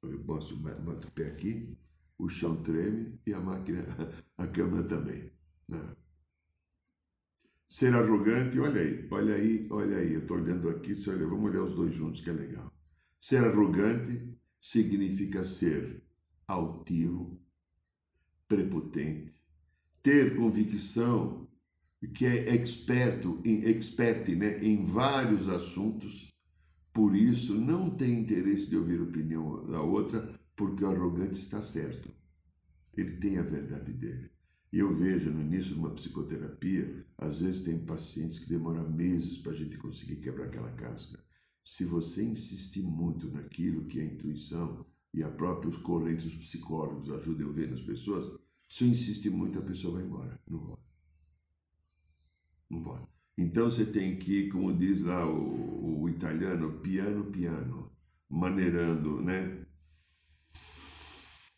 [0.01, 1.77] Eu posso o pé aqui,
[2.17, 3.85] o chão treme e a máquina,
[4.37, 5.31] a câmera também.
[5.67, 5.79] Né?
[7.67, 11.63] Ser arrogante, olha aí, olha aí, olha aí, eu estou olhando aqui, olha, vamos olhar
[11.63, 12.73] os dois juntos, que é legal.
[13.21, 16.01] Ser arrogante significa ser
[16.49, 17.39] altivo,
[18.47, 19.33] prepotente,
[20.01, 21.47] ter convicção
[22.13, 26.33] que é experto, expert né, em vários assuntos,
[26.93, 32.09] por isso não tem interesse de ouvir opinião da outra, porque o arrogante está certo.
[32.95, 34.31] Ele tem a verdade dele.
[34.71, 39.37] E eu vejo no início de uma psicoterapia, às vezes tem pacientes que demoram meses
[39.37, 41.19] para a gente conseguir quebrar aquela casca.
[41.63, 47.43] Se você insistir muito naquilo que é intuição, e a própria corrente dos psicólogos ajuda
[47.43, 50.39] eu ver nas pessoas, se eu insistir muito, a pessoa vai embora.
[50.47, 50.77] Não vai.
[52.69, 53.07] Não vai.
[53.37, 57.91] Então você tem que, como diz lá o, o italiano, piano, piano,
[58.29, 59.65] maneirando, né?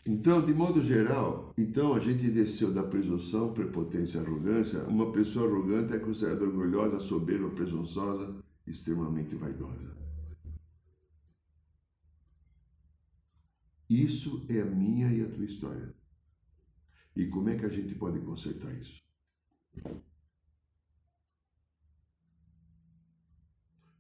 [0.08, 4.84] Então, de modo geral, então a gente desceu da presunção, prepotência e arrogância.
[4.86, 8.36] Uma pessoa arrogante é considerada orgulhosa, soberba, presunçosa,
[8.66, 10.01] extremamente vaidosa.
[13.92, 15.94] Isso é a minha e a tua história.
[17.14, 19.04] E como é que a gente pode consertar isso?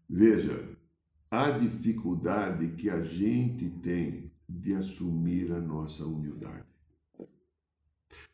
[0.07, 0.77] Veja,
[1.29, 6.69] a dificuldade que a gente tem de assumir a nossa humildade.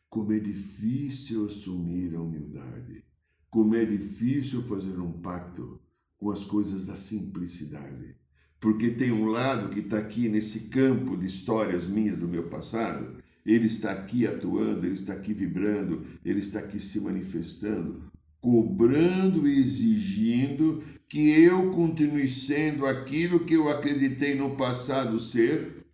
[0.08, 3.04] Como é difícil assumir a humildade.
[3.50, 5.82] Como é difícil fazer um pacto
[6.18, 8.16] com as coisas da simplicidade
[8.60, 13.16] porque tem um lado que está aqui nesse campo de histórias minhas do meu passado,
[13.46, 18.02] ele está aqui atuando, ele está aqui vibrando, ele está aqui se manifestando,
[18.40, 25.86] cobrando e exigindo que eu continue sendo aquilo que eu acreditei no passado ser,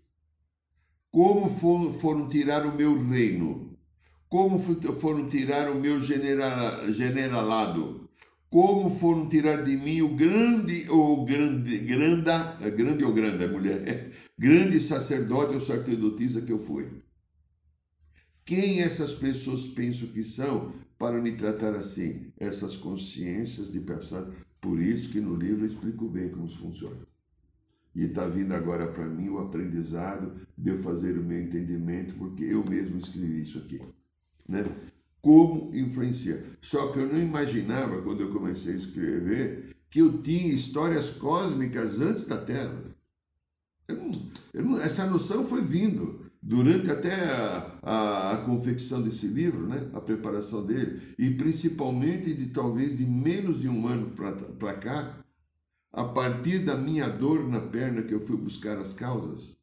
[1.10, 1.48] como
[1.92, 3.78] foram tirar o meu reino,
[4.28, 8.03] como foram tirar o meu generalado,
[8.54, 13.82] como foram tirar de mim o grande ou grande, granda, é grande ou grande, mulher,
[13.88, 16.88] é, grande sacerdote ou sacerdotisa que eu fui.
[18.44, 22.32] Quem essas pessoas pensam que são para me tratar assim?
[22.38, 24.32] Essas consciências de passado.
[24.60, 27.00] Por isso que no livro eu explico bem como isso funciona.
[27.92, 32.44] E está vindo agora para mim o aprendizado de eu fazer o meu entendimento, porque
[32.44, 33.80] eu mesmo escrevi isso aqui.
[34.48, 34.64] Né?
[35.24, 36.44] Como influencia.
[36.60, 42.02] Só que eu não imaginava, quando eu comecei a escrever, que eu tinha histórias cósmicas
[42.02, 42.76] antes da Terra.
[43.88, 44.10] Eu não,
[44.52, 49.88] eu não, essa noção foi vindo durante até a, a, a, confecção desse livro, né?
[49.94, 54.12] a preparação dele, e principalmente de talvez de menos de um ano
[54.58, 55.24] para cá,
[55.90, 59.56] a partir da minha dor na perna que eu fui buscar as causas,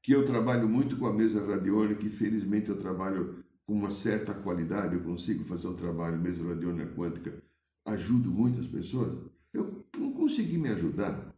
[0.00, 4.32] que eu trabalho muito com a mesa radiônica, que felizmente eu trabalho com uma certa
[4.32, 7.42] qualidade, eu consigo fazer um trabalho mesa radiônica quântica,
[7.84, 11.36] ajudo muitas pessoas, eu não consegui me ajudar.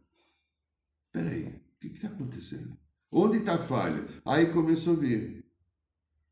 [1.11, 2.77] Peraí, o que está acontecendo?
[3.11, 4.07] Onde está a falha?
[4.23, 5.43] Aí começou a ver.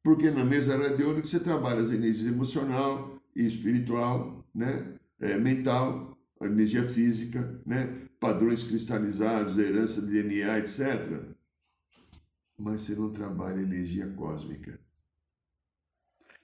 [0.02, 4.96] Porque na mesa radiônica você trabalha as energias emocional e espiritual, né?
[5.20, 8.08] É, mental, energia física, né?
[8.22, 11.26] padrões cristalizados, herança de DNA, etc.
[12.58, 14.80] Mas você não trabalha energia cósmica.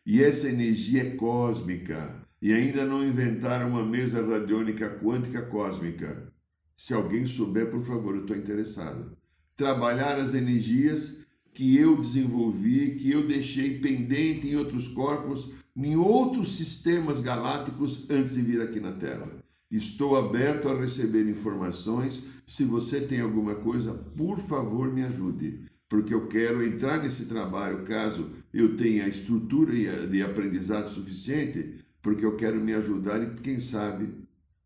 [0.05, 6.31] E essa energia é cósmica, e ainda não inventaram uma mesa radiônica quântica cósmica.
[6.77, 9.17] Se alguém souber, por favor, eu estou interessado.
[9.55, 11.25] Trabalhar as energias
[11.55, 18.35] que eu desenvolvi, que eu deixei pendente em outros corpos, em outros sistemas galácticos antes
[18.35, 19.27] de vir aqui na Terra.
[19.71, 22.27] Estou aberto a receber informações.
[22.45, 27.83] Se você tem alguma coisa, por favor, me ajude, porque eu quero entrar nesse trabalho
[27.85, 29.73] caso eu tenha estrutura
[30.07, 34.13] de aprendizado suficiente, porque eu quero me ajudar e, quem sabe,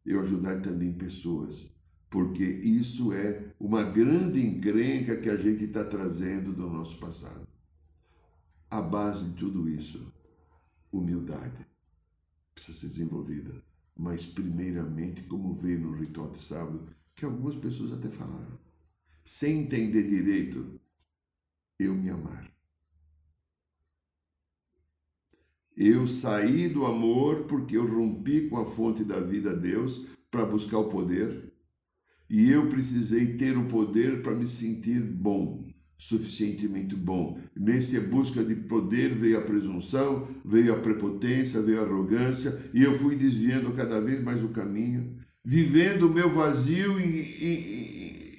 [0.05, 1.69] eu ajudar também pessoas.
[2.09, 7.47] Porque isso é uma grande encrenca que a gente está trazendo do nosso passado.
[8.69, 10.13] A base de tudo isso,
[10.91, 11.65] humildade,
[12.53, 13.69] precisa ser desenvolvida
[13.99, 18.57] mas primeiramente, como veio no ritual de sábado, que algumas pessoas até falaram,
[19.21, 20.79] sem entender direito,
[21.77, 22.49] eu me amar.
[25.79, 30.77] Eu saí do amor porque eu rompi com a fonte da vida, Deus, para buscar
[30.77, 31.53] o poder.
[32.29, 35.69] E eu precisei ter o poder para me sentir bom
[35.99, 37.37] suficientemente bom.
[37.53, 42.97] Nessa busca de poder veio a presunção, veio a prepotência, veio a arrogância, e eu
[42.97, 46.95] fui desviando cada vez mais o caminho, vivendo o meu vazio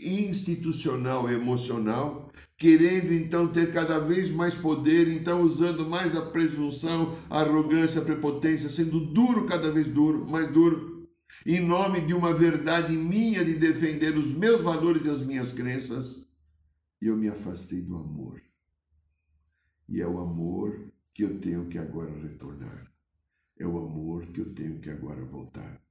[0.03, 2.19] institucional emocional,
[2.56, 8.04] querendo então ter cada vez mais poder, então usando mais a presunção, a arrogância, a
[8.04, 11.08] prepotência, sendo duro cada vez duro, mais duro,
[11.46, 16.28] em nome de uma verdade minha de defender os meus valores e as minhas crenças
[17.00, 18.42] eu me afastei do amor.
[19.88, 22.92] E é o amor que eu tenho que agora retornar.
[23.58, 25.82] É o amor que eu tenho que agora voltar.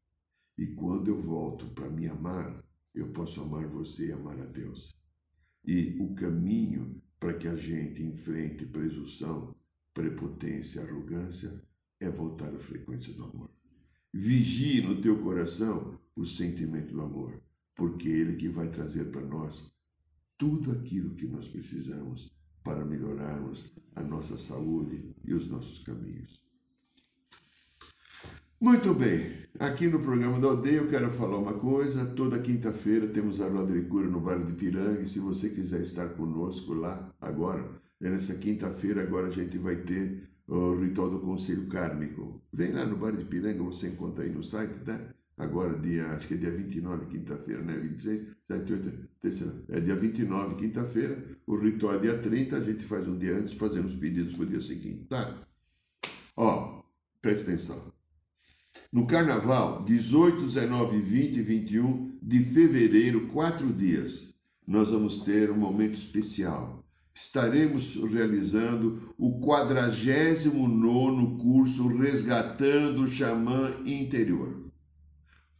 [0.57, 2.63] E quando eu volto para me amar,
[2.93, 4.98] eu posso amar você e amar a Deus.
[5.65, 9.55] E o caminho para que a gente enfrente presunção,
[9.93, 11.61] prepotência, arrogância
[11.99, 13.49] é voltar à frequência do amor.
[14.13, 17.41] Vigie no teu coração o sentimento do amor,
[17.75, 19.71] porque é ele que vai trazer para nós
[20.37, 22.33] tudo aquilo que nós precisamos
[22.63, 26.38] para melhorarmos a nossa saúde e os nossos caminhos.
[28.61, 32.05] Muito bem, aqui no programa da Aldeia eu quero falar uma coisa.
[32.07, 34.99] Toda quinta-feira temos a roda de cura no bairro de Piranga.
[34.99, 37.65] E se você quiser estar conosco lá agora,
[38.01, 42.41] é nessa quinta-feira, agora a gente vai ter o ritual do Conselho Kármico.
[42.51, 44.99] Vem lá no bairro de Piranga, você encontra aí no site, tá?
[45.37, 47.73] agora dia, acho que é dia 29, quinta-feira, né?
[47.79, 52.83] 26, 7, 8, terceira, é dia 29, quinta-feira, o ritual é dia 30, a gente
[52.83, 55.33] faz um dia antes, fazendo os pedidos para o dia seguinte, tá?
[56.35, 56.83] Ó,
[57.21, 57.98] presta atenção.
[58.91, 64.33] No carnaval, 18, 19, 20 e 21 de fevereiro, quatro dias,
[64.65, 66.83] nós vamos ter um momento especial.
[67.13, 74.71] Estaremos realizando o 49 curso Resgatando o Xamã Interior.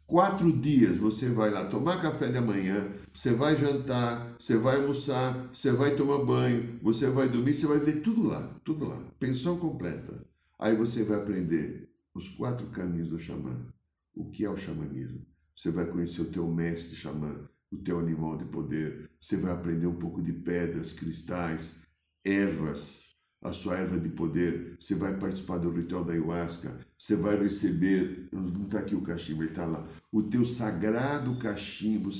[0.06, 5.50] Quatro dias você vai lá tomar café da manhã, você vai jantar, você vai almoçar,
[5.52, 9.56] você vai tomar banho, você vai dormir, você vai ver tudo lá, tudo lá, pensão
[9.56, 10.26] completa.
[10.58, 13.66] Aí você vai aprender os quatro caminhos do xamã.
[14.14, 15.26] O que é o xamanismo?
[15.54, 19.10] Você vai conhecer o teu mestre xamã, o teu animal de poder.
[19.20, 21.86] Você vai aprender um pouco de pedras, cristais,
[22.24, 23.10] ervas,
[23.42, 28.28] a sua erva de poder, você vai participar do ritual da ayahuasca, você vai receber,
[28.30, 32.10] não está aqui o cachimbo, ele está lá, o teu sagrado cachimbo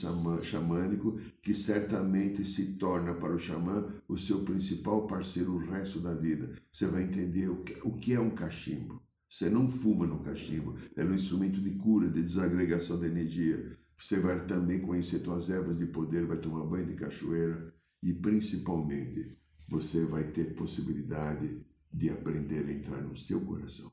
[0.43, 6.15] xamânico, que certamente se torna para o xamã o seu principal parceiro o resto da
[6.15, 6.51] vida.
[6.73, 9.03] Você vai entender o que é um cachimbo.
[9.31, 13.79] Você não fuma no cachimbo, é um instrumento de cura, de desagregação de energia.
[13.97, 17.73] Você vai também conhecer suas ervas de poder, vai tomar banho de cachoeira
[18.03, 23.93] e principalmente você vai ter possibilidade de aprender a entrar no seu coração,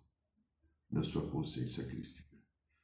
[0.89, 2.35] na sua consciência crística.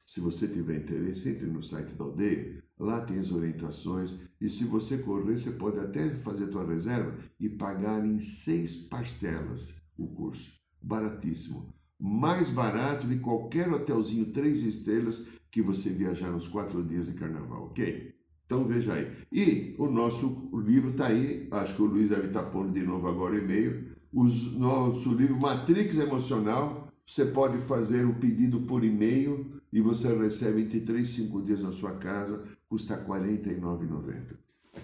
[0.06, 4.66] Se você tiver interesse, entre no site da aldeia, lá tem as orientações e se
[4.66, 10.62] você correr, você pode até fazer sua reserva e pagar em seis parcelas o curso.
[10.80, 11.74] Baratíssimo.
[12.06, 17.68] Mais barato de qualquer hotelzinho três estrelas que você viajar nos quatro dias de carnaval,
[17.68, 18.14] ok?
[18.46, 19.10] Então veja aí.
[19.32, 22.86] E o nosso livro está aí, acho que o Luiz deve estar tá pondo de
[22.86, 23.96] novo agora o e-mail.
[24.12, 30.64] O nosso livro Matrix Emocional, você pode fazer o pedido por e-mail e você recebe
[30.64, 34.36] entre 3 e 5 dias na sua casa, custa R$ 49,90.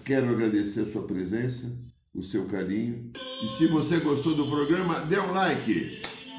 [0.06, 1.70] Quero agradecer a sua presença,
[2.14, 3.10] o seu carinho.
[3.44, 6.09] E se você gostou do programa, dê um like.